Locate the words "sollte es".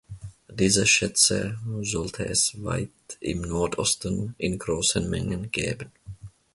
1.83-2.63